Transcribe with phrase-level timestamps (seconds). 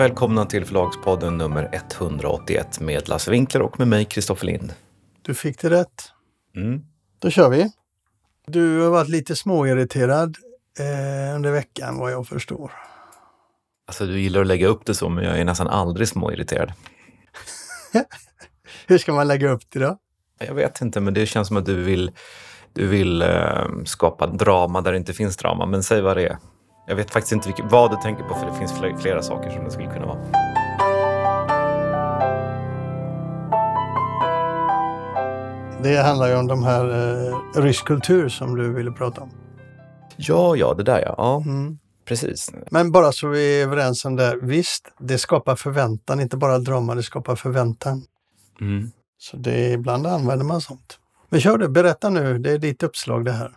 [0.00, 4.74] Välkomna till Förlagspodden nummer 181 med Lasse Winkler och med mig, Kristoffer Lind.
[5.22, 6.12] Du fick det rätt.
[6.56, 6.82] Mm.
[7.18, 7.70] Då kör vi.
[8.46, 10.36] Du har varit lite småirriterad
[10.78, 12.72] eh, under veckan vad jag förstår.
[13.86, 16.72] Alltså, du gillar att lägga upp det så, men jag är nästan aldrig småirriterad.
[18.86, 19.98] Hur ska man lägga upp det då?
[20.38, 22.10] Jag vet inte, men det känns som att du vill,
[22.72, 25.66] du vill eh, skapa drama där det inte finns drama.
[25.66, 26.38] Men säg vad det är.
[26.90, 29.50] Jag vet faktiskt inte vilket, vad du tänker på, för det finns flera, flera saker
[29.50, 30.18] som det skulle kunna vara.
[35.82, 36.84] Det handlar ju om de här
[37.28, 39.30] eh, rysk kultur som du ville prata om.
[40.16, 41.14] Ja, ja, det där ja.
[41.18, 41.78] ja Mm.
[42.04, 42.50] precis.
[42.70, 44.38] Men bara så vi är överens om det.
[44.42, 48.02] Visst, det skapar förväntan, inte bara drama, det skapar förväntan.
[48.60, 48.90] Mm.
[49.18, 50.98] Så det är, ibland använder man sånt.
[51.28, 53.52] Men kör du, berätta nu, det är ditt uppslag det här.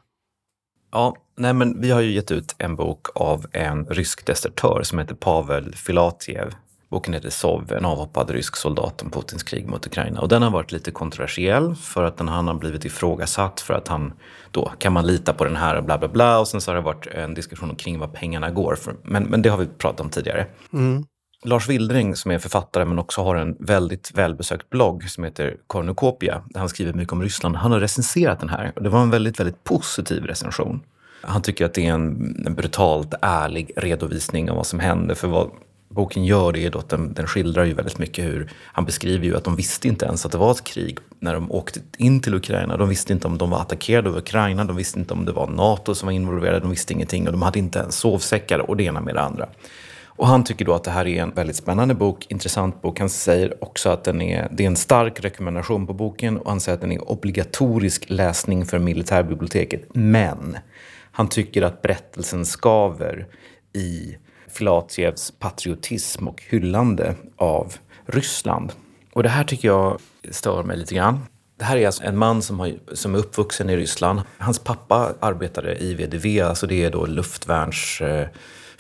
[0.94, 5.00] Ja, nej men vi har ju gett ut en bok av en rysk desertör som
[5.00, 6.54] heter Pavel Filatjev.
[6.90, 10.22] Boken heter Sov, en avhoppad rysk soldat om Putins krig mot Ukraina.
[10.22, 13.88] Och den har varit lite kontroversiell för att den, han har blivit ifrågasatt för att
[13.88, 14.14] han
[14.52, 16.40] då, kan man lita på den här och bla bla bla.
[16.40, 18.96] Och sen så har det varit en diskussion kring vad pengarna går för.
[19.04, 20.46] Men, men det har vi pratat om tidigare.
[20.74, 21.06] Mm.
[21.44, 26.42] Lars Wildring som är författare men också har en väldigt välbesökt blogg som heter Cornucopia.
[26.50, 27.56] där han skriver mycket om Ryssland.
[27.56, 30.82] Han har recenserat den här och det var en väldigt, väldigt positiv recension.
[31.22, 35.16] Han tycker att det är en, en brutalt ärlig redovisning av vad som hände.
[35.16, 35.50] För vad
[35.90, 38.52] boken gör det är då att den, den skildrar ju väldigt mycket hur...
[38.66, 41.52] Han beskriver ju att de visste inte ens att det var ett krig när de
[41.52, 42.78] åkte in till Ukraina.
[42.78, 45.48] De visste inte om de var attackerade av Ukraina, de visste inte om det var
[45.48, 48.84] NATO som var involverade, de visste ingenting och de hade inte ens sovsäckar och det
[48.84, 49.50] ena med det andra.
[50.16, 53.00] Och han tycker då att det här är en väldigt spännande bok, intressant bok.
[53.00, 56.60] Han säger också att den är, det är en stark rekommendation på boken och han
[56.60, 59.82] säger att den är obligatorisk läsning för militärbiblioteket.
[59.94, 60.58] Men
[61.12, 63.28] han tycker att berättelsen skaver
[63.74, 64.18] i
[64.48, 67.74] Filatjevs patriotism och hyllande av
[68.06, 68.72] Ryssland.
[69.14, 70.00] Och det här tycker jag
[70.32, 71.20] stör mig lite grann.
[71.60, 74.22] Det här är alltså en man som, har, som är uppvuxen i Ryssland.
[74.38, 78.02] Hans pappa arbetade i VDV, alltså det är då luftvärns...
[78.02, 78.28] Eh,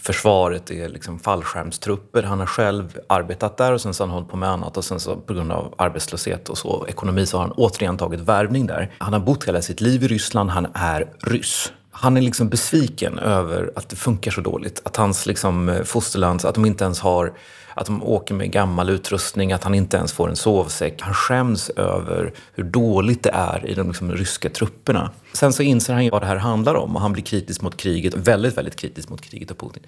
[0.06, 2.24] Försvaret, är liksom fallskärmstrupper.
[2.24, 4.86] Han har själv arbetat där och sen så har han hållit på med annat och
[4.86, 8.68] sen så på grund av arbetslöshet och så, ekonomi så har han återigen tagit värvning
[8.68, 8.92] där.
[8.98, 11.72] Han har bott hela sitt liv i Ryssland, han är ryss.
[11.92, 14.82] Han är liksom besviken över att det funkar så dåligt.
[14.86, 17.34] Att hans liksom eh, fosterland, att de inte ens har
[17.74, 21.02] att de åker med gammal utrustning, att han inte ens får en sovsäck.
[21.02, 25.12] Han skäms över hur dåligt det är i de liksom, ryska trupperna.
[25.34, 27.78] Sen så inser han ju vad det här handlar om och han blir kritisk mot
[27.78, 29.84] kriget, väldigt, väldigt kritisk mot kriget och Putin.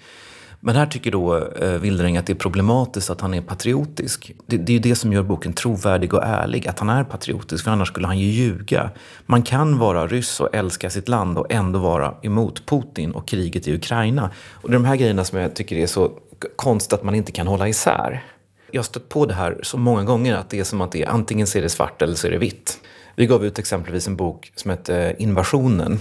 [0.60, 4.32] Men här tycker då eh, Wildring att det är problematiskt att han är patriotisk.
[4.46, 7.70] Det, det är det som gör boken trovärdig och ärlig, att han är patriotisk, för
[7.70, 8.90] annars skulle han ju ljuga.
[9.26, 13.68] Man kan vara ryss och älska sitt land och ändå vara emot Putin och kriget
[13.68, 14.30] i Ukraina.
[14.52, 16.12] Och det är de här grejerna som jag tycker är så
[16.56, 18.24] konst att man inte kan hålla isär.
[18.70, 21.02] Jag har stött på det här så många gånger att det är som att det
[21.02, 22.78] är antingen så är det svart eller så är det vitt.
[23.16, 26.00] Vi gav ut exempelvis en bok som hette eh, Invasionen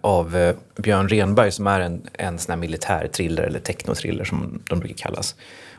[0.00, 4.62] av eh, Björn Renberg som är en, en sån här militär thriller eller technotriller som
[4.68, 5.34] de brukar kallas.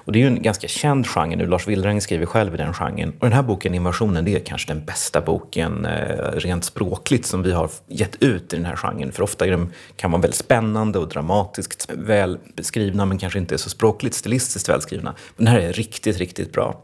[0.09, 1.45] Och det är ju en ganska känd genre nu.
[1.45, 3.09] Lars Wildrang skriver själv i den genren.
[3.09, 7.43] Och den här boken, Invasionen, det är kanske den bästa boken eh, rent språkligt som
[7.43, 9.11] vi har gett ut i den här genren.
[9.11, 13.69] För ofta de, kan vara väldigt spännande och dramatiskt väl beskrivna men kanske inte så
[13.69, 15.15] språkligt stilistiskt välskrivna.
[15.35, 16.81] Men den här är riktigt, riktigt bra.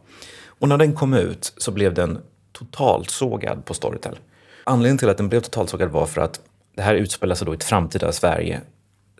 [0.59, 2.19] Och när den kom ut så blev den
[2.51, 4.19] totalt sågad på Storytel.
[4.63, 6.39] Anledningen till att den blev totalt sågad var för att
[6.75, 8.61] det här utspelar sig då i ett framtida Sverige.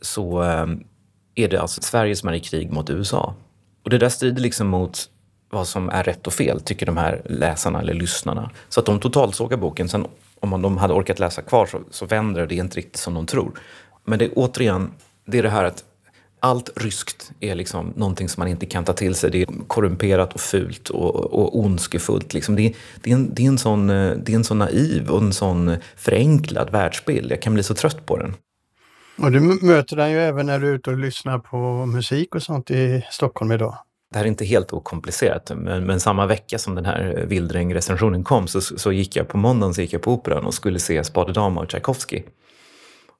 [0.01, 0.83] Så ehm,
[1.35, 3.35] är det alltså Sverige som är i krig mot USA.
[3.83, 5.09] Och det där strider liksom mot
[5.49, 8.51] vad som är rätt och fel, tycker de här läsarna eller lyssnarna.
[8.69, 9.89] Så att de totalsågar boken.
[9.89, 10.07] Sen
[10.39, 12.97] om man, de hade orkat läsa kvar så, så vänder det, det är inte riktigt
[12.97, 13.59] som de tror.
[14.03, 14.91] Men det är återigen,
[15.25, 15.83] det är det här att
[16.45, 19.31] allt ryskt är liksom någonting som man inte kan ta till sig.
[19.31, 22.33] Det är korrumperat och fult och, och ondskefullt.
[22.33, 22.55] Liksom.
[22.55, 25.21] Det, är, det, är en, det, är en sån, det är en sån naiv och
[25.21, 27.31] en sån förenklad världsbild.
[27.31, 28.33] Jag kan bli så trött på den.
[29.17, 32.43] Och du möter den ju även när du är ute och lyssnar på musik och
[32.43, 33.77] sånt i Stockholm idag.
[34.11, 38.47] Det här är inte helt okomplicerat, men, men samma vecka som den här Wildring-recensionen kom
[38.47, 41.33] så, så gick jag på måndagen så gick jag på Operan och skulle se Spade
[41.33, 42.21] Dama och Tchaikovsky.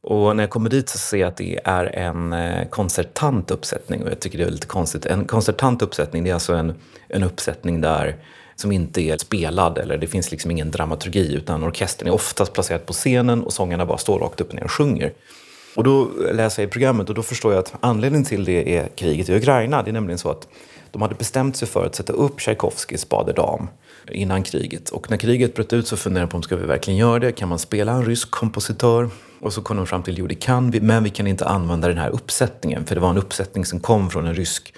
[0.07, 3.51] Och när jag kommer dit så ser jag att det är en eh, konsertant koncertant
[3.51, 5.05] uppsättning och jag tycker det är lite konstigt.
[5.05, 6.73] En koncertant uppsättning det är alltså en,
[7.07, 8.15] en uppsättning där
[8.55, 12.85] som inte är spelad eller det finns liksom ingen dramaturgi utan orkestern är oftast placerad
[12.85, 15.13] på scenen och sångarna bara står rakt upp och ner och sjunger.
[15.75, 18.87] Och då läser jag i programmet och då förstår jag att anledningen till det är
[18.95, 19.83] kriget i Ukraina.
[19.83, 20.47] Det är nämligen så att
[20.91, 23.67] de hade bestämt sig för att sätta upp Tchaikovskys Spader Dam
[24.11, 24.89] innan kriget.
[24.89, 27.31] Och när kriget bröt ut så funderade de på om ska vi verkligen göra det?
[27.31, 29.09] Kan man spela en rysk kompositör?
[29.39, 31.87] Och så kom de fram till jo det kan vi, men vi kan inte använda
[31.87, 32.85] den här uppsättningen.
[32.85, 34.73] För det var en uppsättning som kom från en rysk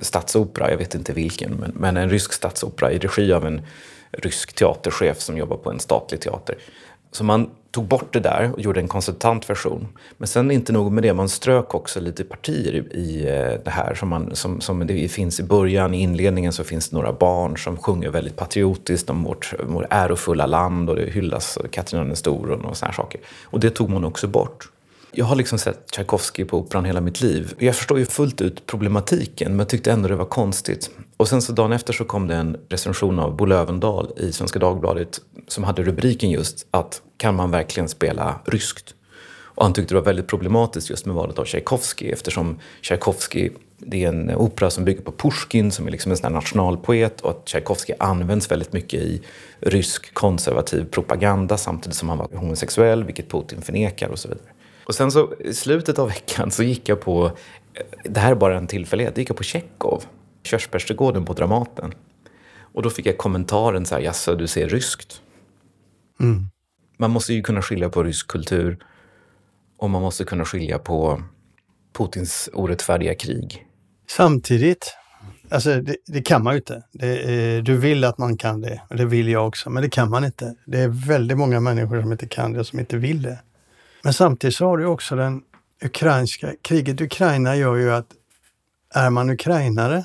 [0.00, 3.62] statsopera, jag vet inte vilken, men, men en rysk statsopera i regi av en
[4.12, 6.56] rysk teaterchef som jobbar på en statlig teater.
[7.12, 9.88] Så man tog bort det där och gjorde en konsultant version.
[10.18, 13.94] Men sen inte nog med det, man strök också lite partier i, eh, det här.
[13.94, 17.58] Som, man, som, som det finns i början, i inledningen så finns det några barn
[17.58, 22.54] som sjunger väldigt patriotiskt om vårt, vårt ärofulla land och det hyllas Katarina den store
[22.54, 23.20] och sådana saker.
[23.44, 24.68] Och det tog man också bort.
[25.14, 27.54] Jag har liksom sett Tchaikovsky på Operan hela mitt liv.
[27.58, 30.90] Jag förstår ju fullt ut problematiken, men jag tyckte ändå det var konstigt.
[31.16, 34.58] Och sen så dagen efter så kom det en recension av Bo Lövendal i Svenska
[34.58, 38.94] Dagbladet som hade rubriken just att kan man verkligen spela ryskt?
[39.54, 44.04] Och han tyckte det var väldigt problematiskt just med valet av Tchaikovsky eftersom Tchaikovsky det
[44.04, 47.46] är en opera som bygger på Pushkin som är liksom en sån nationalpoet och att
[47.46, 49.22] Tchaikovsky används väldigt mycket i
[49.60, 54.48] rysk konservativ propaganda samtidigt som han var homosexuell, vilket Putin förnekar och så vidare.
[54.84, 57.36] Och sen så i slutet av veckan så gick jag på,
[58.04, 60.04] det här är bara en tillfällighet, gick jag på Tjechov,
[60.42, 61.94] Körsbärsträdgården på Dramaten.
[62.74, 65.22] Och då fick jag kommentaren så här, jaså du ser ryskt?
[66.20, 66.46] Mm.
[66.96, 68.78] Man måste ju kunna skilja på rysk kultur
[69.78, 71.22] och man måste kunna skilja på
[71.92, 73.66] Putins orättfärdiga krig.
[74.08, 74.94] Samtidigt,
[75.50, 76.82] alltså det, det kan man ju inte.
[76.92, 80.10] Det, du vill att man kan det och det vill jag också, men det kan
[80.10, 80.54] man inte.
[80.66, 83.38] Det är väldigt många människor som inte kan det och som inte vill det.
[84.02, 85.42] Men samtidigt så har du också den
[85.84, 88.06] ukrainska, kriget i Ukraina gör ju att
[88.94, 90.04] är man ukrainare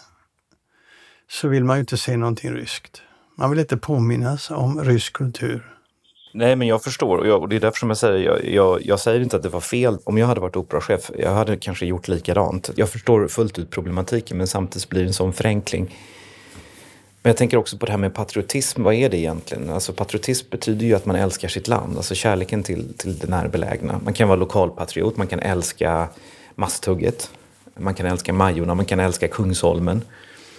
[1.30, 3.02] så vill man ju inte se någonting ryskt.
[3.38, 5.74] Man vill inte påminnas om rysk kultur.
[6.34, 8.86] Nej, men jag förstår och, jag, och det är därför som jag säger, jag, jag,
[8.86, 9.98] jag, säger inte att det var fel.
[10.04, 12.70] Om jag hade varit operachef, jag hade kanske gjort likadant.
[12.76, 15.96] Jag förstår fullt ut problematiken, men samtidigt blir det en sån förenkling.
[17.28, 18.84] Men jag tänker också på det här med patriotism.
[18.84, 19.70] Vad är det egentligen?
[19.70, 24.00] Alltså patriotism betyder ju att man älskar sitt land, alltså kärleken till, till det närbelägna.
[24.04, 26.08] Man kan vara lokalpatriot, man kan älska
[26.56, 27.30] Masthugget,
[27.78, 30.02] man kan älska Majorna, man kan älska Kungsholmen.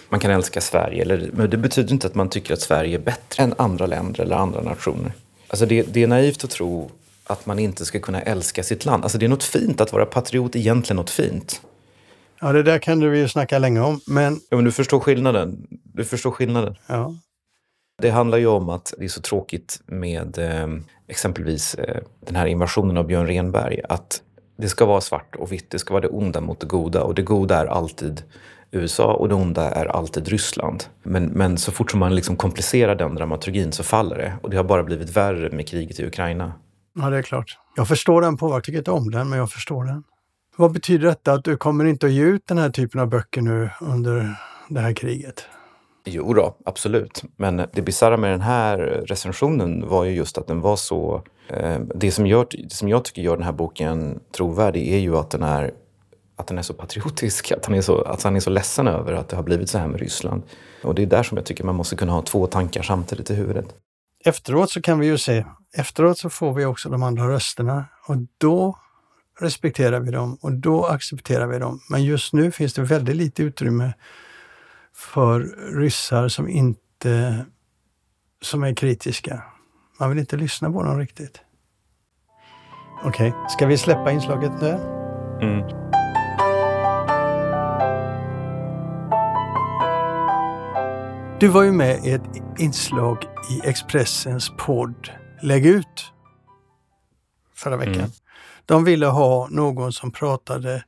[0.09, 3.01] Man kan älska Sverige, eller, men det betyder inte att man tycker att Sverige är
[3.01, 5.13] bättre än andra länder eller andra nationer.
[5.47, 6.91] Alltså det, det är naivt att tro
[7.23, 9.03] att man inte ska kunna älska sitt land.
[9.03, 11.61] Alltså det är något fint, att vara patriot egentligen något fint.
[12.41, 14.39] Ja, det där kan du ju snacka länge om, men...
[14.49, 15.67] Ja, men du förstår skillnaden.
[15.83, 16.75] Du förstår skillnaden.
[16.87, 17.15] Ja.
[18.01, 20.67] Det handlar ju om att det är så tråkigt med eh,
[21.07, 23.81] exempelvis eh, den här invasionen av Björn Renberg.
[23.89, 24.21] Att
[24.57, 27.03] det ska vara svart och vitt, det ska vara det onda mot det goda.
[27.03, 28.23] Och det goda är alltid
[28.71, 30.83] USA och det onda är alltid Ryssland.
[31.03, 34.33] Men, men så fort som man liksom komplicerar den dramaturgin så faller det.
[34.41, 36.53] Och det har bara blivit värre med kriget i Ukraina.
[36.95, 37.57] Ja, det är klart.
[37.75, 38.55] Jag förstår den påverkan.
[38.55, 40.03] Jag tycker inte om den, men jag förstår den.
[40.59, 43.41] Vad betyder detta att du kommer inte att ge ut den här typen av böcker
[43.41, 44.35] nu under
[44.69, 45.45] det här kriget?
[46.05, 47.23] Jo då, absolut.
[47.37, 48.77] Men det bisarra med den här
[49.07, 51.23] recensionen var ju just att den var så...
[51.49, 55.17] Eh, det, som gör, det som jag tycker gör den här boken trovärdig är ju
[55.17, 55.73] att den är,
[56.35, 57.51] att den är så patriotisk.
[57.51, 59.77] Att han, är så, att han är så ledsen över att det har blivit så
[59.77, 60.43] här med Ryssland.
[60.83, 63.33] Och det är där som jag tycker man måste kunna ha två tankar samtidigt i
[63.33, 63.75] huvudet.
[64.25, 68.15] Efteråt så kan vi ju se, efteråt så får vi också de andra rösterna och
[68.37, 68.75] då
[69.39, 71.81] respekterar vi dem och då accepterar vi dem.
[71.89, 73.93] Men just nu finns det väldigt lite utrymme
[74.93, 75.39] för
[75.75, 77.45] ryssar som inte
[78.41, 79.43] som är kritiska.
[79.99, 81.41] Man vill inte lyssna på dem riktigt.
[83.03, 83.49] Okej, okay.
[83.49, 84.69] ska vi släppa inslaget nu?
[85.41, 85.89] Mm.
[91.39, 92.23] Du var ju med i ett
[92.57, 93.17] inslag
[93.51, 95.09] i Expressens podd
[95.41, 96.13] Lägg ut
[97.55, 97.95] förra veckan.
[97.95, 98.11] Mm.
[98.69, 100.83] De ville ha någon som pratade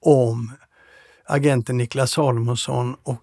[0.00, 0.52] om
[1.24, 3.20] agenten Niklas Salomonsson och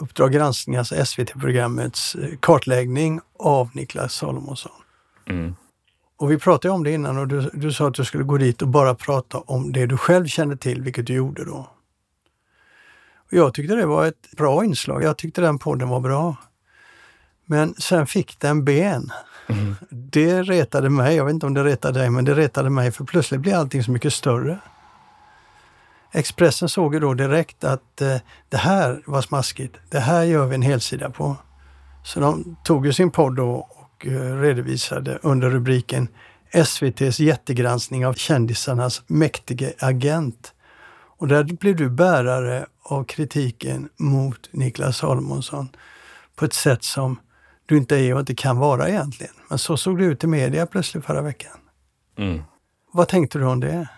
[0.00, 4.72] Uppdrag granskning, alltså SVT-programmets eh, kartläggning av Niklas Salomonsson.
[5.26, 5.54] Mm.
[6.16, 8.62] Och vi pratade om det innan och du, du sa att du skulle gå dit
[8.62, 11.68] och bara prata om det du själv kände till, vilket du gjorde då.
[13.16, 15.02] Och jag tyckte det var ett bra inslag.
[15.02, 16.36] Jag tyckte den podden var bra.
[17.46, 19.12] Men sen fick den ben.
[19.48, 19.74] Mm.
[19.90, 21.16] Det retade mig.
[21.16, 23.84] Jag vet inte om det retade dig, men det retade mig för plötsligt blev allting
[23.84, 24.58] så mycket större.
[26.12, 28.16] Expressen såg ju då direkt att eh,
[28.48, 29.76] det här var smaskigt.
[29.88, 31.36] Det här gör vi en helsida på.
[32.04, 36.08] Så de tog ju sin podd då och eh, redovisade under rubriken
[36.50, 40.54] SVTs jättegranskning av kändisarnas mäktige agent.
[41.18, 45.68] Och där blev du bärare av kritiken mot Niklas Salomonsson
[46.36, 47.18] på ett sätt som
[47.68, 49.32] du inte är och inte kan vara egentligen.
[49.48, 51.52] Men så såg det ut i media plötsligt förra veckan.
[52.18, 52.42] Mm.
[52.92, 53.88] Vad tänkte du om det?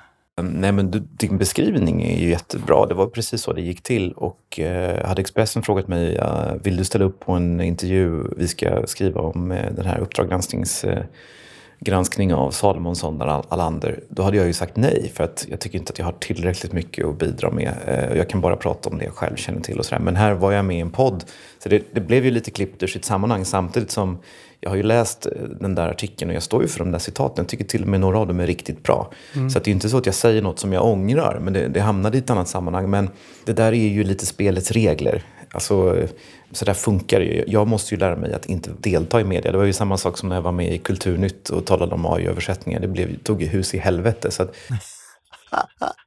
[0.42, 2.86] Nej, men du, din beskrivning är ju jättebra.
[2.86, 4.12] Det var precis så det gick till.
[4.12, 8.48] Och eh, hade Expressen frågat mig, uh, vill du ställa upp på en intervju vi
[8.48, 11.04] ska skriva om eh, den här Uppdrag gransknings eh,
[11.80, 15.78] granskning av Salomonsson och Alander, då hade jag ju sagt nej för att jag tycker
[15.78, 17.72] inte att jag har tillräckligt mycket att bidra med.
[17.86, 20.02] Eh, jag kan bara prata om det jag själv känner till och sådär.
[20.02, 21.24] Men här var jag med i en podd,
[21.62, 24.18] så det, det blev ju lite klippt ur sitt sammanhang samtidigt som
[24.60, 26.98] jag har ju läst eh, den där artikeln och jag står ju för de där
[26.98, 27.42] citaten.
[27.44, 29.10] Jag tycker till och med några av dem är riktigt bra.
[29.34, 29.50] Mm.
[29.50, 31.80] Så det är inte så att jag säger något som jag ångrar, men det, det
[31.80, 32.90] hamnade i ett annat sammanhang.
[32.90, 33.10] Men
[33.44, 35.24] det där är ju lite spelets regler.
[35.52, 35.96] Alltså,
[36.52, 37.44] så där funkar det ju.
[37.46, 39.52] Jag måste ju lära mig att inte delta i media.
[39.52, 42.06] Det var ju samma sak som när jag var med i Kulturnytt och talade om
[42.06, 42.80] AI-översättningar.
[42.80, 44.30] Det blev, tog ju hus i helvete.
[44.30, 44.54] Så att,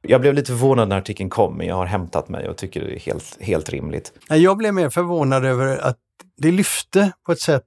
[0.02, 2.94] jag blev lite förvånad när artikeln kom, men jag har hämtat mig och tycker det
[2.94, 4.12] är helt, helt rimligt.
[4.28, 5.98] Jag blev mer förvånad över att
[6.36, 7.66] det lyfte på ett sätt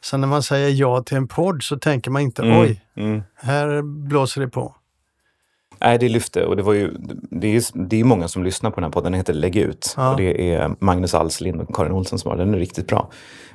[0.00, 3.22] så när man säger ja till en podd så tänker man inte mm, oj, mm.
[3.36, 4.75] här blåser det på.
[5.80, 6.90] Nej, det lyfte och det var ju,
[7.30, 9.12] det är, det är många som lyssnar på den här podden.
[9.12, 10.10] Den heter Lägg ut ja.
[10.10, 12.54] och det är Magnus Alslind och Karin Olsson som har den.
[12.54, 13.10] är riktigt bra.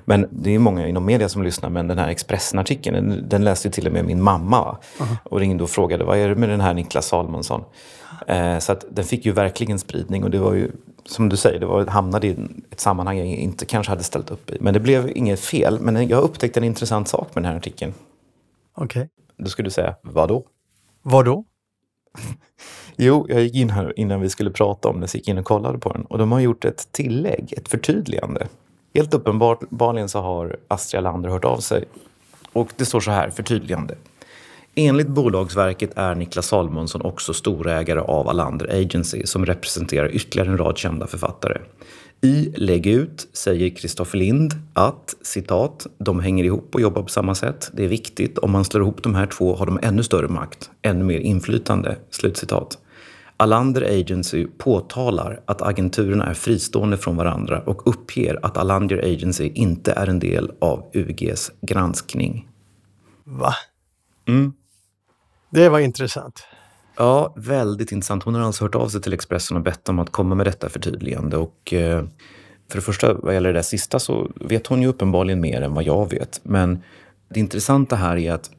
[0.06, 3.70] Men det är många inom media som lyssnar, men den här Expressen-artikeln, den, den läste
[3.70, 4.78] till och med min mamma.
[5.02, 5.16] Uh -huh.
[5.24, 7.64] Och ringde och frågade, vad är det med den här Niklas Salmonsson?
[8.28, 10.72] Eh, så att den fick ju verkligen spridning och det var ju,
[11.06, 12.38] som du säger, det var, hamnade i
[12.72, 14.58] ett sammanhang jag inte kanske hade ställt upp i.
[14.60, 15.80] Men det blev inget fel.
[15.82, 17.94] Men jag upptäckte en intressant sak med den här artikeln.
[18.76, 19.02] Okej.
[19.02, 19.08] Okay.
[19.38, 20.46] Då skulle du säga, vad då?
[22.96, 25.46] Jo, jag gick in här innan vi skulle prata om det, så gick in och
[25.46, 26.06] kollade på den.
[26.06, 28.48] Och de har gjort ett tillägg, ett förtydligande.
[28.94, 31.86] Helt uppenbarligen så har Astrid Lander hört av sig.
[32.54, 33.96] Och det står så här, förtydligande.
[34.76, 40.78] Enligt Bolagsverket är Niklas Salomonsson också storägare av Alander Agency som representerar ytterligare en rad
[40.78, 41.58] kända författare.
[42.22, 47.36] I Lägg ut säger Kristoffer Lind att citat, de hänger ihop och jobbar på samma
[47.36, 47.72] sätt.
[47.74, 48.38] Det är viktigt.
[48.38, 51.98] Om man slår ihop de här två har de ännu större makt, ännu mer inflytande.
[52.10, 52.78] Slutcitat.
[53.38, 59.92] Alander Agency påtalar att agenturerna är fristående från varandra och uppger att Alander Agency inte
[59.92, 62.50] är en del av UGs granskning.
[63.24, 63.54] Va?
[64.28, 64.54] Mm.
[65.52, 66.44] Det var intressant.
[66.98, 68.24] Ja, väldigt intressant.
[68.24, 70.70] Hon har alltså hört av sig till Expressen och bett om att komma med detta
[70.70, 71.38] förtydligande.
[71.38, 72.04] Och, eh,
[72.70, 75.74] för det första, vad gäller det där sista så vet hon ju uppenbarligen mer än
[75.74, 76.40] vad jag vet.
[76.44, 76.84] Men
[77.30, 78.50] det intressanta här är att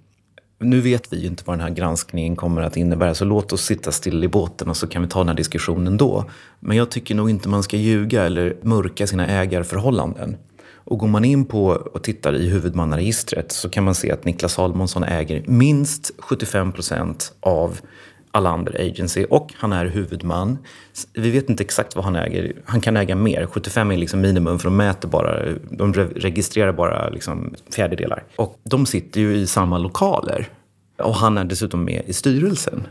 [0.59, 3.65] nu vet vi ju inte vad den här granskningen kommer att innebära, så låt oss
[3.65, 6.25] sitta still i båten och så kan vi ta den här diskussionen då.
[6.61, 10.37] Men jag tycker nog inte man ska ljuga eller mörka sina ägarförhållanden.
[10.85, 14.53] Och går man in på och tittar i huvudmannaregistret så kan man se att Niklas
[14.53, 17.81] Salomonsson äger minst 75 procent av
[18.31, 20.59] Alander Agency och han är huvudman.
[21.13, 22.53] Vi vet inte exakt vad han äger.
[22.65, 23.47] Han kan äga mer.
[23.47, 28.25] 75 är liksom minimum för de mäter bara, de registrerar bara liksom fjärdedelar.
[28.37, 30.49] Och de sitter ju i samma lokaler.
[30.99, 32.87] Och han är dessutom med i styrelsen.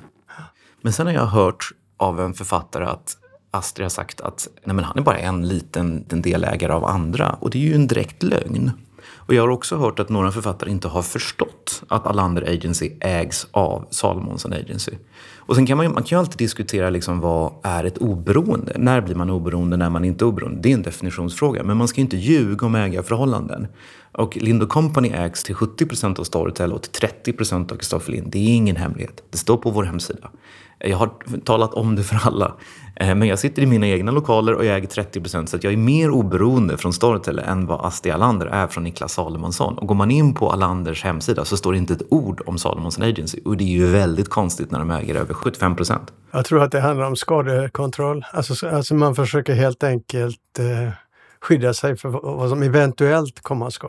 [0.81, 3.17] Men sen har jag hört av en författare att
[3.51, 7.29] Astrid har sagt att nej men han är bara en liten delägare av andra.
[7.39, 8.72] Och det är ju en direkt lögn.
[9.15, 13.48] Och jag har också hört att några författare inte har förstått att Alander Agency ägs
[13.51, 14.91] av Salomonsson Agency.
[15.36, 18.74] Och sen kan man, ju, man kan ju alltid diskutera liksom vad är ett oberoende?
[18.77, 20.60] När blir man oberoende, när man inte är oberoende?
[20.62, 21.63] Det är en definitionsfråga.
[21.63, 23.67] Men man ska inte ljuga om ägarförhållanden.
[24.12, 28.12] Och Lind Company ägs till 70 procent av Storytel och till 30 procent av Kristoffer
[28.12, 28.27] Lind.
[28.31, 29.24] Det är ingen hemlighet.
[29.29, 30.31] Det står på vår hemsida.
[30.79, 31.12] Jag har
[31.46, 32.53] talat om det för alla.
[33.01, 35.63] Eh, men jag sitter i mina egna lokaler och jag äger 30 procent så att
[35.63, 39.77] jag är mer oberoende från Storytel än vad Asti Alander är från Niklas Salomonsson.
[39.77, 43.03] Och går man in på Alanders hemsida så står det inte ett ord om Salomonsson
[43.03, 46.13] Agency och det är ju väldigt konstigt när de äger över 75 procent.
[46.31, 48.25] Jag tror att det handlar om skadekontroll.
[48.31, 50.93] Alltså, alltså man försöker helt enkelt eh,
[51.41, 53.88] skydda sig för vad som eventuellt komma ska.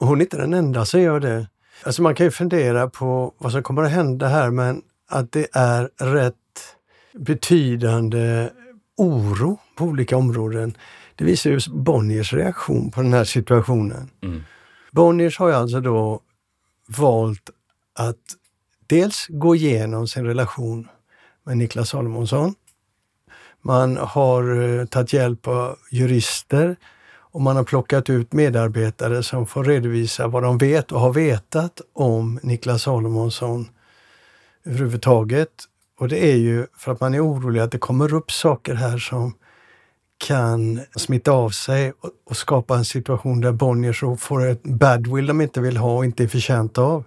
[0.00, 1.46] Och hon är inte den enda som gör det.
[1.84, 5.46] Alltså man kan ju fundera på vad som kommer att hända här men att det
[5.52, 6.34] är rätt
[7.18, 8.50] betydande
[8.96, 10.76] oro på olika områden.
[11.16, 14.10] Det visar ju Bonniers reaktion på den här situationen.
[14.22, 14.42] Mm.
[14.92, 16.20] Bonniers har ju alltså då
[16.98, 17.50] valt
[17.94, 18.18] att
[18.86, 20.88] dels gå igenom sin relation
[21.44, 22.54] med Niklas Salomonsson.
[23.62, 26.76] Man har uh, tagit hjälp av jurister
[27.34, 31.80] och man har plockat ut medarbetare som får redovisa vad de vet och har vetat
[31.92, 33.68] om Niklas Salomonsson
[34.64, 35.50] överhuvudtaget.
[35.98, 38.98] Och det är ju för att man är orolig att det kommer upp saker här
[38.98, 39.34] som
[40.26, 45.40] kan smitta av sig och, och skapa en situation där Bonniers får ett badwill de
[45.40, 47.04] inte vill ha och inte är förtjänta av.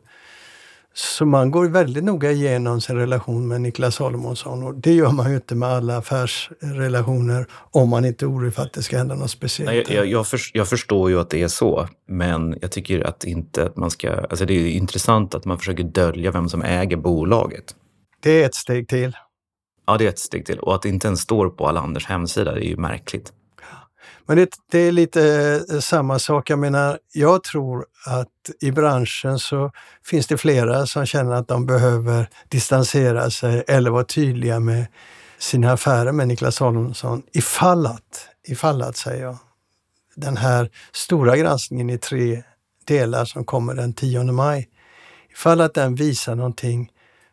[0.94, 5.29] Så man går väldigt noga igenom sin relation med Niklas Salomonsson och det gör man
[5.29, 9.15] ju inte med alla affärsrelationer om man inte är orolig för att det ska hända
[9.15, 9.88] något speciellt.
[9.89, 13.24] Nej, jag, jag, för, jag, förstår ju att det är så, men jag tycker att
[13.24, 14.13] inte att man ska...
[14.13, 17.75] Alltså det är intressant att man försöker dölja vem som äger bolaget.
[18.19, 19.17] Det är ett steg till.
[19.86, 20.59] Ja, det är ett steg till.
[20.59, 23.33] Och att det inte ens står på Alanders hemsida, det är ju märkligt.
[24.25, 25.24] Men det, det, är lite
[25.71, 26.50] eh, samma sak.
[26.50, 29.71] Jag menar, jag tror att i branschen så
[30.05, 34.88] finns det flera som känner att de behöver distansera sig eller vara tydliga med
[35.38, 39.38] sina affärer med Niklas Holmsson ifall att, ifall att säger jag,
[40.15, 42.43] den här stora granskningen i tre
[42.86, 44.69] delar som kommer den 10 maj,
[45.31, 46.91] ifall att den visar någonting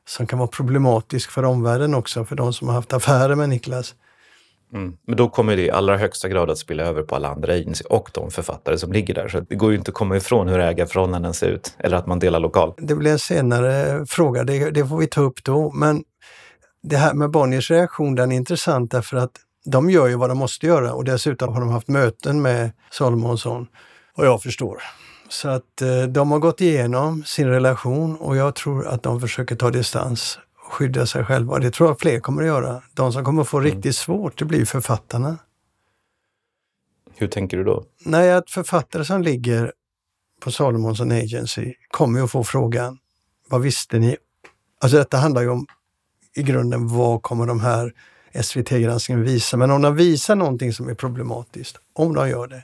[0.09, 3.95] som kan vara problematiskt för omvärlden också, för de som har haft affärer med Niklas,
[4.75, 4.97] Mm.
[5.07, 7.85] Men då kommer det i allra högsta grad att spilla över på alla andra agency
[7.85, 9.29] och de författare som ligger där.
[9.29, 12.19] Så det går ju inte att komma ifrån hur ägarförhållanden ser ut eller att man
[12.19, 12.75] delar lokal.
[12.79, 15.73] Det blir en senare fråga, det, det får vi ta upp då.
[15.73, 16.05] Men
[16.83, 19.31] det här med Bonniers reaktion, den är intressant därför att
[19.65, 23.67] de gör ju vad de måste göra och dessutom har de haft möten med Salomonsson,
[24.15, 24.83] vad jag förstår.
[25.29, 29.57] Så att eh, de har gått igenom sin relation och jag tror att de försöker
[29.57, 31.59] ta distans skydda sig själva.
[31.59, 32.83] Det tror jag fler kommer att göra.
[32.95, 33.71] De som kommer att få mm.
[33.71, 35.39] riktigt svårt, det blir författarna.
[37.17, 37.85] Hur tänker du då?
[38.05, 39.73] Nej, att författare som ligger
[40.41, 42.99] på Salomonsson Agency kommer att få frågan,
[43.49, 44.17] vad visste ni?
[44.81, 45.67] Alltså detta handlar ju om
[46.35, 47.93] i grunden, vad kommer de här
[48.43, 49.57] SVT-granskningen visa?
[49.57, 52.63] Men om de visar någonting som är problematiskt, om de gör det,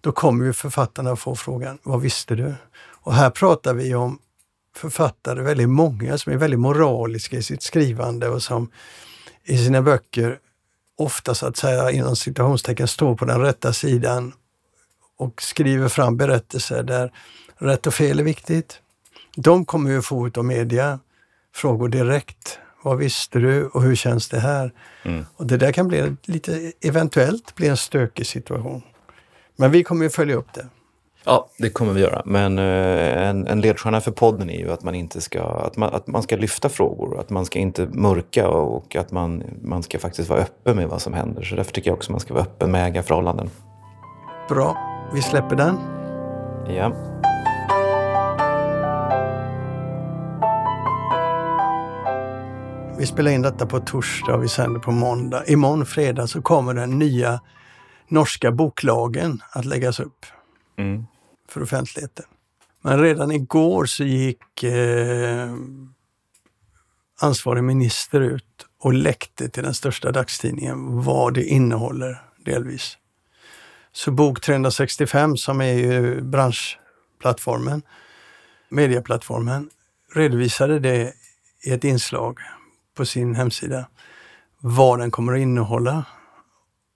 [0.00, 2.54] då kommer ju författarna få frågan, vad visste du?
[3.02, 4.18] Och här pratar vi om
[4.76, 8.70] författare, väldigt många som är väldigt moraliska i sitt skrivande och som
[9.44, 10.38] i sina böcker
[10.98, 14.32] ofta så att säga inom citationstecken står på den rätta sidan
[15.16, 17.12] och skriver fram berättelser där
[17.58, 18.80] rätt och fel är viktigt.
[19.36, 20.98] De kommer ju få av media
[21.54, 22.58] frågor direkt.
[22.82, 24.72] Vad visste du och hur känns det här?
[25.02, 25.26] Mm.
[25.36, 28.82] Och det där kan bli lite, eventuellt bli en stökig situation.
[29.60, 30.66] Men vi kommer ju följa upp det.
[31.24, 32.22] Ja, det kommer vi göra.
[32.24, 35.94] Men eh, en, en ledstjärna för podden är ju att man inte ska, att man,
[35.94, 37.20] att man ska lyfta frågor.
[37.20, 41.02] Att man ska inte mörka och att man, man ska faktiskt vara öppen med vad
[41.02, 41.42] som händer.
[41.42, 43.50] Så därför tycker jag också att man ska vara öppen med ägarförhållanden.
[44.48, 44.76] Bra,
[45.14, 45.76] vi släpper den.
[46.76, 46.92] Ja.
[52.98, 55.44] Vi spelar in detta på torsdag och vi sänder på måndag.
[55.46, 57.40] Imorgon fredag så kommer den nya
[58.10, 60.26] norska boklagen att läggas upp
[60.78, 61.06] mm.
[61.48, 62.24] för offentligheten.
[62.82, 65.54] Men redan igår så gick eh,
[67.20, 72.98] ansvarig minister ut och läckte till den största dagstidningen vad det innehåller delvis.
[73.92, 77.82] Så Bok 365 som är ju branschplattformen,
[78.68, 79.70] medieplattformen,
[80.14, 81.12] redovisade det
[81.64, 82.38] i ett inslag
[82.94, 83.86] på sin hemsida
[84.58, 86.04] vad den kommer att innehålla.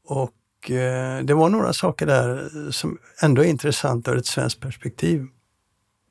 [0.05, 0.31] Och
[0.70, 5.27] Eh, det var några saker där som ändå är intressanta ur ett svenskt perspektiv.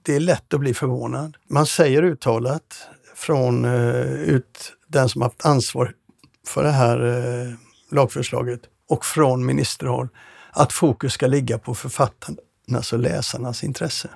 [0.01, 1.37] Det är lätt att bli förvånad.
[1.49, 5.93] Man säger uttalat från eh, ut, den som haft ansvar
[6.47, 7.53] för det här eh,
[7.91, 10.09] lagförslaget och från ministerhåll
[10.51, 14.09] att fokus ska ligga på författarnas och läsarnas intresse.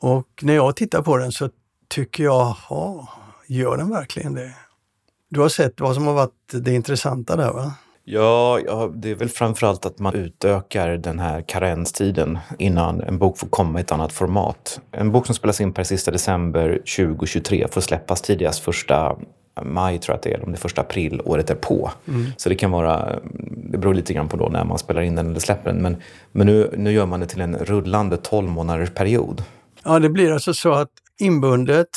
[0.00, 1.50] Och när jag tittar på den så
[1.88, 3.08] tycker jag, ja,
[3.46, 4.54] gör den verkligen det?
[5.28, 7.74] Du har sett vad som har varit det intressanta där va?
[8.04, 13.38] Ja, ja, det är väl framförallt att man utökar den här karenstiden innan en bok
[13.38, 14.80] får komma i ett annat format.
[14.92, 19.16] En bok som spelas in per sista december 2023 får släppas tidigast första
[19.62, 21.90] maj tror jag att det är, om det är första april året är på.
[22.08, 22.26] Mm.
[22.36, 23.20] Så det kan vara,
[23.70, 25.82] det beror lite grann på då när man spelar in den eller släpper den.
[25.82, 25.96] Men,
[26.32, 29.44] men nu, nu gör man det till en rullande 12 månaders period.
[29.84, 31.88] Ja, det blir alltså så att inbundet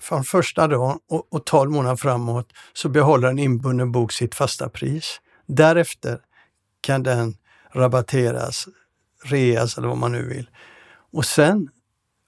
[0.00, 4.68] från första dagen och, och 12 månader framåt så behåller en inbunden bok sitt fasta
[4.68, 5.20] pris.
[5.46, 6.20] Därefter
[6.80, 7.36] kan den
[7.72, 8.68] rabatteras,
[9.24, 10.50] reas eller vad man nu vill.
[11.12, 11.68] Och sen,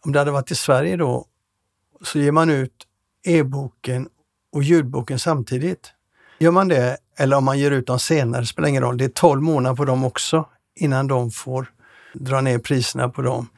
[0.04, 1.26] om det hade varit i Sverige då,
[2.02, 2.87] så ger man ut
[3.22, 4.09] e-boken
[4.52, 5.92] och ljudboken samtidigt.
[6.38, 8.98] Gör man det, eller om man ger ut dem senare, spelar ingen roll.
[8.98, 11.72] Det är 12 månader på dem också innan de får
[12.12, 13.48] dra ner priserna på dem.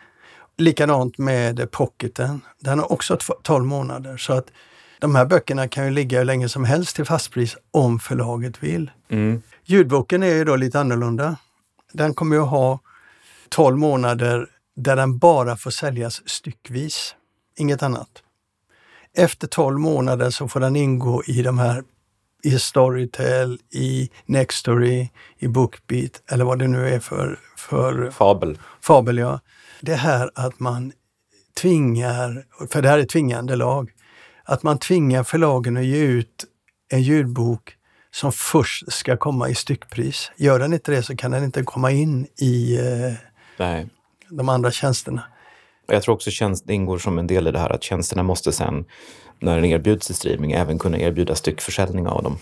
[0.56, 2.40] Likadant med pocketen.
[2.58, 4.16] Den har också 12 månader.
[4.16, 4.50] Så att
[5.00, 8.90] de här böckerna kan ju ligga hur länge som helst till fastpris om förlaget vill.
[9.08, 9.42] Mm.
[9.64, 11.36] Ljudboken är ju då lite annorlunda.
[11.92, 12.78] Den kommer ju ha
[13.48, 17.14] 12 månader där den bara får säljas styckvis,
[17.58, 18.22] inget annat.
[19.16, 21.84] Efter 12 månader så får den ingå i de här
[22.42, 25.08] i Storytel, i Nextory,
[25.38, 27.38] i Bookbeat eller vad det nu är för...
[27.56, 28.58] för Fabel.
[28.80, 29.40] Fabel, ja.
[29.80, 30.92] Det här att man
[31.60, 33.90] tvingar, för det här är tvingande lag,
[34.50, 36.44] att man tvingar förlagen att ge ut
[36.92, 37.76] en ljudbok
[38.10, 40.30] som först ska komma i styckpris.
[40.36, 43.12] Gör den inte det så kan den inte komma in i eh,
[44.30, 45.22] de andra tjänsterna.
[45.86, 48.52] Jag tror också tjänst, det ingår som en del i det här att tjänsterna måste
[48.52, 48.84] sen,
[49.38, 52.38] när den erbjuds i streaming, även kunna erbjuda styckförsäljning av dem.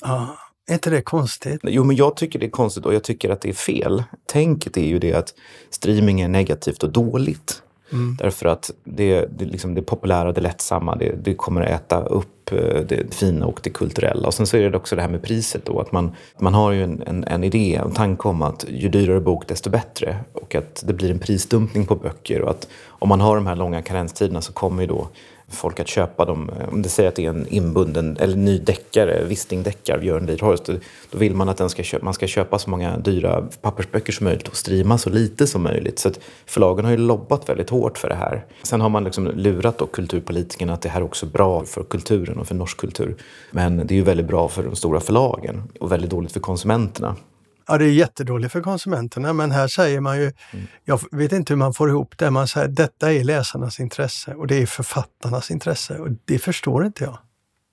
[0.00, 1.60] Ja, Är inte det konstigt?
[1.62, 4.04] Jo, men jag tycker det är konstigt och jag tycker att det är fel.
[4.26, 5.34] Tänket är ju det att
[5.70, 7.62] streaming är negativt och dåligt.
[7.92, 8.16] Mm.
[8.18, 12.52] Därför att det, det, liksom det populära, det lättsamma, det, det kommer att äta upp
[12.52, 14.26] eh, det fina och det kulturella.
[14.26, 16.72] Och sen så är det också det här med priset då, att man, man har
[16.72, 20.16] ju en, en, en idé, en tanke om att ju dyrare bok desto bättre.
[20.32, 23.56] Och att det blir en prisdumpning på böcker och att om man har de här
[23.56, 25.08] långa karenstiderna så kommer ju då
[25.52, 26.50] folk att köpa dem.
[26.72, 30.64] Om det säger att det är en inbunden eller ny deckare, Wisting-deckare av Björn Lidhorst,
[31.10, 34.24] då vill man att den ska köpa, man ska köpa så många dyra pappersböcker som
[34.24, 35.98] möjligt och streama så lite som möjligt.
[35.98, 38.44] Så att förlagen har ju lobbat väldigt hårt för det här.
[38.62, 42.38] Sen har man liksom lurat då kulturpolitikerna att det här är också bra för kulturen
[42.38, 43.16] och för norsk kultur.
[43.50, 47.16] Men det är ju väldigt bra för de stora förlagen och väldigt dåligt för konsumenterna.
[47.66, 50.66] Ja, det är jättedåligt för konsumenterna, men här säger man ju, mm.
[50.84, 54.46] jag vet inte hur man får ihop det, man säger detta är läsarnas intresse och
[54.46, 57.18] det är författarnas intresse och det förstår inte jag.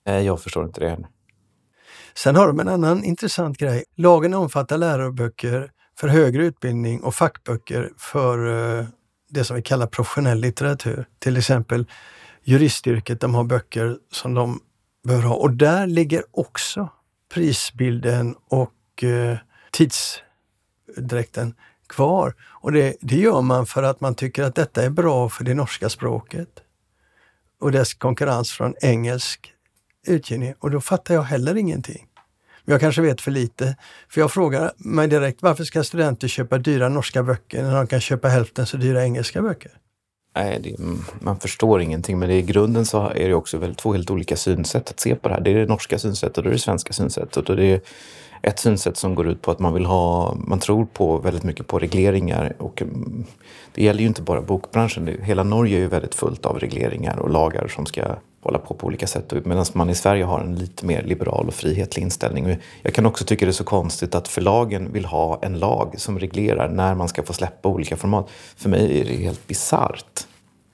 [0.06, 1.08] Nej, jag förstår inte det heller.
[2.14, 3.84] Sen har de en annan intressant grej.
[3.96, 8.86] Lagen omfattar läroböcker för högre utbildning och fackböcker för uh,
[9.30, 11.06] det som vi kallar professionell litteratur.
[11.18, 11.86] Till exempel
[12.44, 14.60] juristyrket, de har böcker som de
[15.04, 16.88] bör ha och där ligger också
[17.34, 19.36] prisbilden och uh,
[19.70, 21.54] tidsdräkten
[21.86, 22.34] kvar.
[22.40, 25.54] Och det, det gör man för att man tycker att detta är bra för det
[25.54, 26.48] norska språket
[27.60, 29.52] och dess konkurrens från engelsk
[30.06, 30.54] utgivning.
[30.58, 32.06] Och då fattar jag heller ingenting.
[32.64, 33.76] Men jag kanske vet för lite.
[34.08, 38.00] För jag frågar mig direkt, varför ska studenter köpa dyra norska böcker när de kan
[38.00, 39.72] köpa hälften så dyra engelska böcker?
[40.36, 40.76] Nej, det,
[41.20, 44.90] man förstår ingenting, men i grunden så är det också väl två helt olika synsätt
[44.90, 45.40] att se på det här.
[45.40, 47.48] Det är det norska synsättet och det är det svenska synsättet.
[47.48, 47.80] Och det är
[48.42, 51.66] ett synsätt som går ut på att man vill ha, man tror på väldigt mycket
[51.66, 53.24] på regleringar och mm,
[53.74, 55.18] det gäller ju inte bara bokbranschen.
[55.22, 58.02] Hela Norge är ju väldigt fullt av regleringar och lagar som ska
[58.42, 61.54] hålla på på olika sätt medan man i Sverige har en lite mer liberal och
[61.54, 62.56] frihetlig inställning.
[62.82, 66.18] Jag kan också tycka det är så konstigt att förlagen vill ha en lag som
[66.18, 68.28] reglerar när man ska få släppa olika format.
[68.56, 70.26] För mig är det helt bisarrt.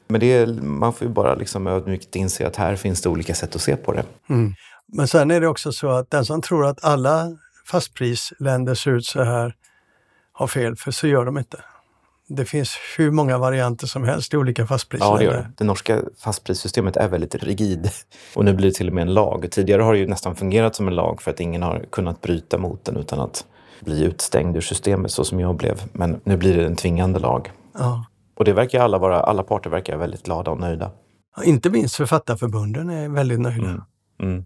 [0.09, 3.35] Men det är, man får ju bara liksom ödmjukt inse att här finns det olika
[3.35, 4.05] sätt att se på det.
[4.29, 4.55] Mm.
[4.93, 9.07] Men sen är det också så att den som tror att alla fastprisländer ser ut
[9.07, 9.55] så här
[10.33, 11.59] har fel, för så gör de inte.
[12.29, 15.15] Det finns hur många varianter som helst i olika fastprisländer.
[15.15, 15.53] Ja, det gör det.
[15.57, 17.91] Det norska fastprissystemet är väldigt rigid
[18.35, 19.47] och nu blir det till och med en lag.
[19.51, 22.59] Tidigare har det ju nästan fungerat som en lag för att ingen har kunnat bryta
[22.59, 23.47] mot den utan att
[23.81, 25.83] bli utstängd ur systemet så som jag blev.
[25.93, 27.53] Men nu blir det en tvingande lag.
[27.79, 28.07] Ja.
[28.35, 30.91] Och det verkar alla vara, alla parter verkar väldigt glada och nöjda.
[31.37, 33.69] Ja, inte minst författarförbunden är väldigt nöjda.
[33.69, 33.83] Mm.
[34.23, 34.45] Mm.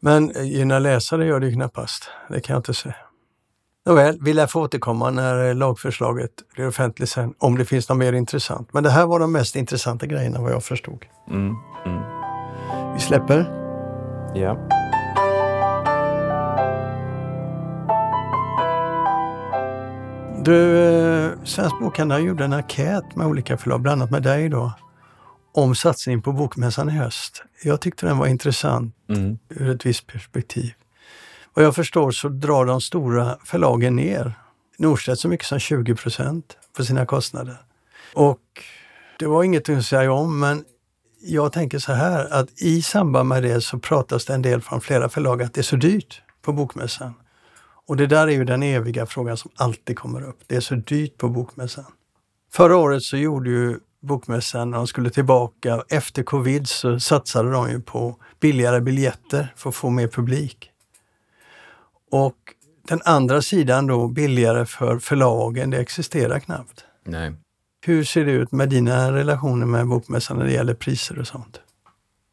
[0.00, 2.10] Men gynna läsare gör det knappast.
[2.28, 2.94] Det kan jag inte säga.
[3.86, 8.12] Nåväl, vi lär få återkomma när lagförslaget blir offentligt sen, om det finns något mer
[8.12, 8.72] intressant.
[8.72, 11.06] Men det här var de mest intressanta grejerna vad jag förstod.
[11.30, 11.54] Mm,
[11.86, 12.02] mm.
[12.94, 13.38] Vi släpper.
[14.34, 14.68] Ja.
[20.44, 24.72] Du, eh, Svensk Bokhandel gjorde en enkät med olika förlag, bland annat med dig då
[25.62, 27.42] om satsning på Bokmässan i höst.
[27.62, 29.38] Jag tyckte den var intressant mm.
[29.48, 30.72] ur ett visst perspektiv.
[31.54, 34.34] Vad jag förstår så drar de stora förlagen ner
[34.78, 37.56] Norstedts så mycket som 20 procent på sina kostnader.
[38.14, 38.40] Och
[39.18, 40.64] det var inget att säga om, men
[41.20, 44.80] jag tänker så här att i samband med det så pratas det en del från
[44.80, 47.14] flera förlag att det är så dyrt på Bokmässan.
[47.86, 50.38] Och det där är ju den eviga frågan som alltid kommer upp.
[50.46, 51.84] Det är så dyrt på Bokmässan.
[52.52, 57.70] Förra året så gjorde ju Bokmässan, när de skulle tillbaka efter covid så satsade de
[57.70, 60.70] ju på billigare biljetter för att få mer publik.
[62.10, 62.36] Och
[62.88, 66.84] den andra sidan då, billigare för förlagen, det existerar knappt.
[67.04, 67.32] Nej.
[67.86, 71.60] Hur ser det ut med dina relationer med Bokmässan när det gäller priser och sånt?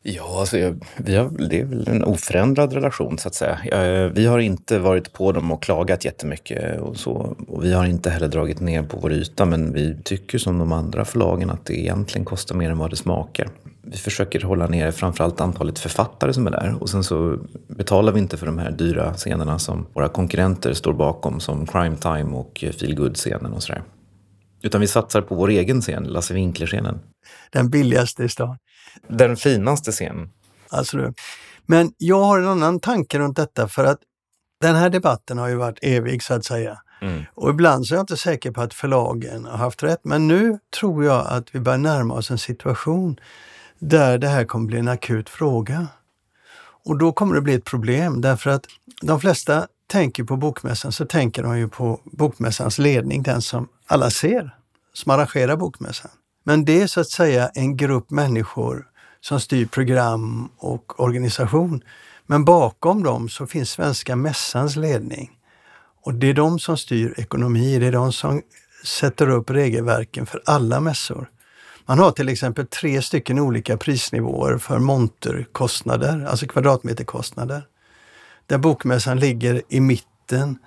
[0.07, 3.59] Ja, alltså jag, vi har, det är väl en oförändrad relation så att säga.
[4.09, 7.35] Vi har inte varit på dem och klagat jättemycket och så.
[7.47, 10.71] Och vi har inte heller dragit ner på vår yta, men vi tycker som de
[10.71, 13.49] andra förlagen att det egentligen kostar mer än vad det smakar.
[13.81, 17.37] Vi försöker hålla nere framförallt antalet författare som är där och sen så
[17.67, 21.95] betalar vi inte för de här dyra scenerna som våra konkurrenter står bakom som Crime
[21.95, 23.81] Time och Feelgood-scenen och sådär.
[24.65, 26.99] Utan vi satsar på vår egen scen, Lasse Winkler-scenen.
[27.51, 28.57] Den billigaste i stan.
[29.07, 30.29] Den finaste scenen.
[30.69, 31.13] Alltså,
[31.65, 33.99] men jag har en annan tanke runt detta för att
[34.61, 36.77] den här debatten har ju varit evig så att säga.
[37.01, 37.23] Mm.
[37.33, 39.99] Och ibland så är jag inte säker på att förlagen har haft rätt.
[40.03, 43.19] Men nu tror jag att vi börjar närma oss en situation
[43.79, 45.87] där det här kommer bli en akut fråga.
[46.85, 48.65] Och då kommer det bli ett problem därför att
[49.01, 54.09] de flesta tänker på Bokmässan så tänker de ju på Bokmässans ledning, den som alla
[54.09, 54.55] ser,
[54.93, 56.11] som arrangerar Bokmässan.
[56.43, 58.87] Men det är så att säga en grupp människor
[59.21, 61.83] som styr program och organisation.
[62.25, 65.31] Men bakom dem så finns Svenska Mässans ledning.
[66.03, 68.41] Och det är de som styr ekonomi, det är de som
[68.85, 71.29] sätter upp regelverken för alla mässor.
[71.85, 77.67] Man har till exempel tre stycken olika prisnivåer för monterkostnader, alltså kvadratmeterkostnader.
[78.47, 80.57] Där bokmässan ligger i mitten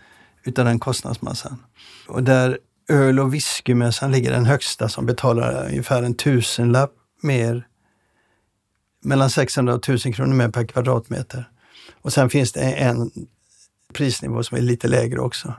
[0.44, 1.64] utav den kostnadsmassan.
[2.08, 7.66] Och där öl och whiskymässan ligger den högsta som betalar ungefär en tusenlapp mer,
[9.04, 11.50] mellan 600 och 1000 kronor mer per kvadratmeter.
[12.02, 13.10] Och sen finns det en
[13.92, 15.54] prisnivå som är lite lägre också.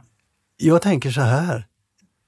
[0.57, 1.67] Jag tänker så här,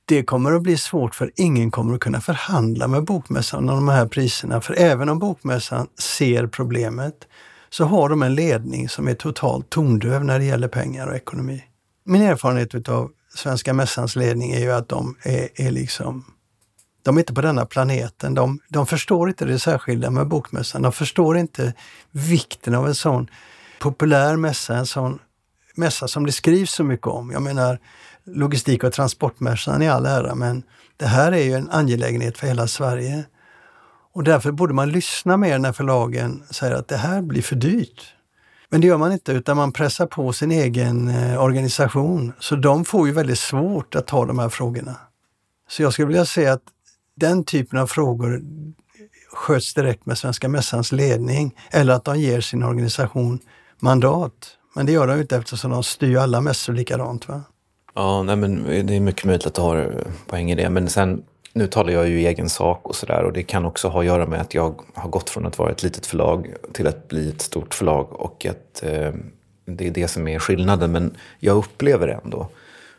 [0.05, 3.87] det kommer att bli svårt för ingen kommer att kunna förhandla med Bokmässan om de
[3.87, 4.61] här priserna.
[4.61, 7.27] För även om Bokmässan ser problemet
[7.69, 11.63] så har de en ledning som är totalt tondöv när det gäller pengar och ekonomi.
[12.03, 16.25] Min erfarenhet utav Svenska Mässans ledning är ju att de är, är liksom
[17.03, 18.33] de är inte på denna planeten.
[18.33, 20.81] De, de förstår inte det särskilda med Bokmässan.
[20.81, 21.73] De förstår inte
[22.11, 23.29] vikten av en sån
[23.79, 25.19] populär mässa, en sån
[25.75, 27.31] mässa som det skrivs så mycket om.
[27.31, 27.79] Jag menar,
[28.23, 30.63] logistik och transportmässan i all ära, men
[30.97, 33.23] det här är ju en angelägenhet för hela Sverige.
[34.13, 38.13] Och därför borde man lyssna mer när förlagen säger att det här blir för dyrt.
[38.71, 42.33] Men det gör man inte, utan man pressar på sin egen eh, organisation.
[42.39, 44.95] Så de får ju väldigt svårt att ta de här frågorna.
[45.69, 46.63] Så jag skulle vilja säga att
[47.15, 48.41] den typen av frågor
[49.31, 53.39] sköts direkt med Svenska Mässans ledning eller att de ger sin organisation
[53.79, 54.57] mandat.
[54.75, 57.27] Men det gör de inte eftersom de styr alla mässor likadant.
[57.27, 57.41] Va?
[57.95, 60.69] Ja, nej, men det är mycket möjligt att du har poäng i det.
[60.69, 63.87] Men sen, nu talar jag ju i egen sak och sådär och det kan också
[63.87, 66.87] ha att göra med att jag har gått från att vara ett litet förlag till
[66.87, 69.13] att bli ett stort förlag och att eh,
[69.65, 70.91] det är det som är skillnaden.
[70.91, 72.47] Men jag upplever ändå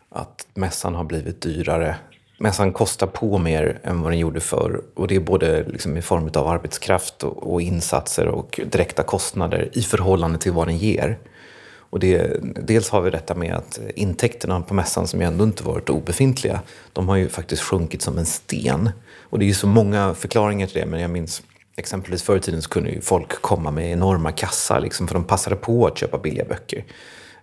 [0.08, 1.96] att mässan har blivit dyrare.
[2.38, 6.02] Mässan kostar på mer än vad den gjorde förr och det är både liksom i
[6.02, 11.18] form av arbetskraft och, och insatser och direkta kostnader i förhållande till vad den ger.
[11.92, 15.64] Och det, dels har vi detta med att intäkterna på mässan som ju ändå inte
[15.64, 16.60] varit obefintliga,
[16.92, 18.90] de har ju faktiskt sjunkit som en sten.
[19.20, 21.42] Och det är ju så många förklaringar till det, men jag minns
[21.76, 25.24] exempelvis förr i tiden så kunde ju folk komma med enorma kassar liksom, för de
[25.24, 26.84] passade på att köpa billiga böcker.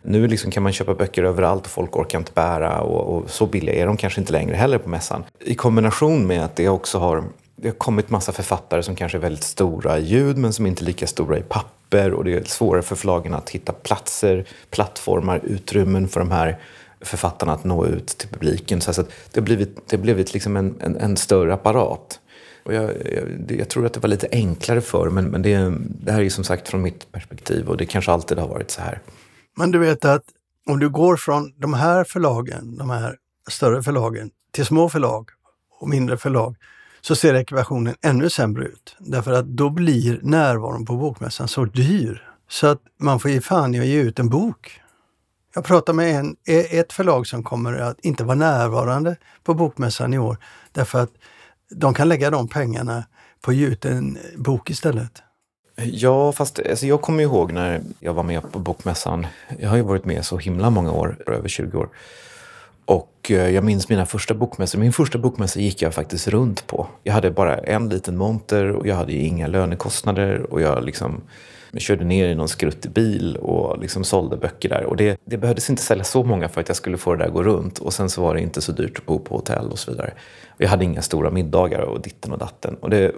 [0.01, 3.45] Nu liksom kan man köpa böcker överallt och folk orkar inte bära och, och så
[3.45, 5.23] billiga är de kanske inte längre heller på mässan.
[5.39, 7.23] I kombination med att det också har
[7.61, 10.83] det har kommit massa författare som kanske är väldigt stora i ljud men som inte
[10.83, 15.41] är lika stora i papper och det är svårare för förlagen att hitta platser, plattformar,
[15.43, 16.59] utrymmen för de här
[17.01, 18.81] författarna att nå ut till publiken.
[18.81, 22.19] Så det har blivit, det har blivit liksom en, en, en större apparat.
[22.63, 26.11] Och jag, jag, jag, tror att det var lite enklare förr men, men det, det
[26.11, 29.01] här är som sagt från mitt perspektiv och det kanske alltid har varit så här.
[29.57, 30.23] Men du vet att
[30.65, 33.15] om du går från de här förlagen, de här
[33.49, 35.29] större förlagen, till små förlag
[35.79, 36.55] och mindre förlag
[37.01, 38.95] så ser ekvationen ännu sämre ut.
[38.99, 43.75] Därför att då blir närvaron på bokmässan så dyr så att man får ge fan
[43.75, 44.81] i att ge ut en bok.
[45.55, 50.13] Jag pratade med en, e, ett förlag som kommer att inte vara närvarande på bokmässan
[50.13, 50.37] i år
[50.71, 51.11] därför att
[51.69, 53.03] de kan lägga de pengarna
[53.41, 55.21] på att ge ut en bok istället.
[55.75, 59.27] Ja, fast alltså, jag kommer ihåg när jag var med på bokmässan.
[59.59, 61.89] Jag har ju varit med så himla många år, över 20 år.
[62.89, 64.79] Och eh, jag minns mina första bokmässor.
[64.79, 66.87] Min första bokmässa gick jag faktiskt runt på.
[67.03, 70.53] Jag hade bara en liten monter och jag hade inga lönekostnader.
[70.53, 71.21] Och jag liksom
[71.71, 74.83] jag körde ner i någon skruttig bil och liksom sålde böcker där.
[74.83, 77.25] Och det, det behövdes inte sälja så många för att jag skulle få det där
[77.25, 77.79] att gå runt.
[77.79, 80.13] Och sen så var det inte så dyrt att bo på hotell och så vidare.
[80.47, 82.75] Och jag hade inga stora middagar och ditten och datten.
[82.75, 83.11] Och, det,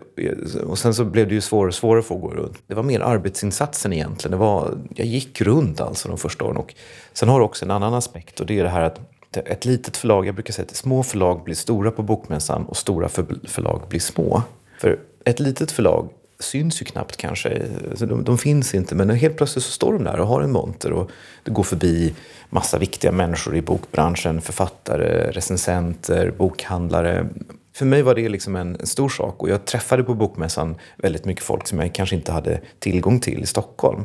[0.68, 2.58] och sen så blev det ju svårare och svårare att få gå runt.
[2.68, 4.32] Det var mer arbetsinsatsen egentligen.
[4.32, 6.58] Det var, jag gick runt alltså de första åren.
[6.58, 6.74] Och
[7.14, 9.00] sen har det också en annan aspekt och det är det här att
[9.38, 13.10] ett litet förlag, jag brukar säga att små förlag blir stora på bokmässan och stora
[13.48, 14.44] förlag blir små.
[14.80, 17.68] För ett litet förlag syns ju knappt kanske.
[17.90, 20.52] Alltså de, de, finns inte, men helt plötsligt så står de där och har en
[20.52, 21.12] monter och
[21.44, 22.14] det går förbi
[22.50, 24.42] massa viktiga människor i bokbranschen.
[24.42, 27.28] Författare, recensenter, bokhandlare.
[27.74, 31.26] För mig var det liksom en, en stor sak och jag träffade på bokmässan väldigt
[31.26, 34.04] mycket folk som jag kanske inte hade tillgång till i Stockholm.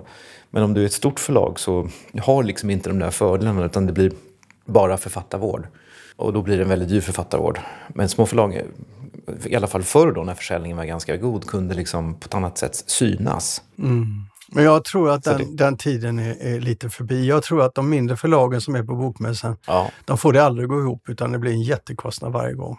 [0.51, 1.89] Men om du är ett stort förlag så
[2.23, 4.13] har liksom inte de där fördelarna utan det blir
[4.67, 5.67] bara författarvård.
[6.17, 7.61] Och då blir det en väldigt dyr författarvård.
[7.89, 8.61] Men små förlag,
[9.45, 12.59] i alla fall förr då när försäljningen var ganska god, kunde liksom på ett annat
[12.59, 13.63] sätt synas.
[13.79, 14.07] Mm.
[14.49, 15.65] Men jag tror att den, det...
[15.65, 17.27] den tiden är, är, lite förbi.
[17.27, 19.91] Jag tror att de mindre förlagen som är på Bokmässan, ja.
[20.05, 22.79] de får det aldrig gå ihop utan det blir en jättekostnad varje gång.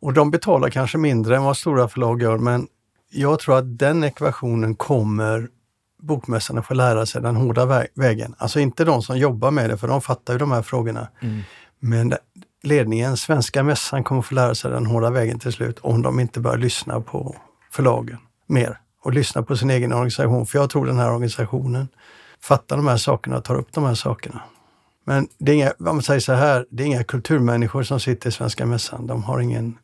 [0.00, 2.66] Och de betalar kanske mindre än vad stora förlag gör men
[3.10, 5.48] jag tror att den ekvationen kommer
[6.06, 8.34] bokmästarna får lära sig den hårda vägen.
[8.38, 11.08] Alltså inte de som jobbar med det, för de fattar ju de här frågorna.
[11.20, 11.40] Mm.
[11.78, 12.14] Men
[12.62, 16.40] ledningen, svenska mässan, kommer få lära sig den hårda vägen till slut om de inte
[16.40, 17.36] börjar lyssna på
[17.70, 20.46] förlagen mer och lyssna på sin egen organisation.
[20.46, 21.88] För jag tror den här organisationen
[22.40, 24.42] fattar de här sakerna och tar upp de här sakerna.
[25.04, 28.28] Men det är inga, om man säger så här, det är inga kulturmänniskor som sitter
[28.28, 29.06] i Svenska Mässan.
[29.06, 29.78] De har ingen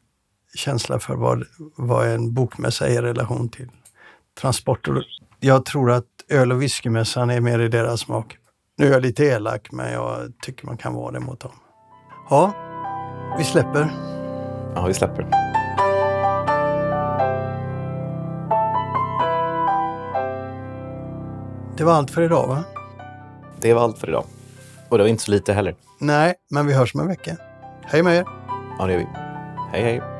[0.54, 1.44] känsla för vad,
[1.76, 3.68] vad en bokmässa är i relation till
[4.40, 5.04] transporter.
[5.44, 8.36] Jag tror att öl och whiskymässan är mer i deras smak.
[8.78, 11.50] Nu är jag lite elak, men jag tycker man kan vara det mot dem.
[12.30, 12.52] Ja,
[13.38, 13.92] vi släpper.
[14.74, 15.22] Ja, vi släpper.
[21.76, 22.64] Det var allt för idag, va?
[23.60, 24.24] Det var allt för idag.
[24.88, 25.74] Och det var inte så lite heller.
[25.98, 27.36] Nej, men vi hörs om en vecka.
[27.82, 28.24] Hej med er!
[28.78, 29.06] Ja, det gör vi.
[29.72, 30.11] Hej, hej.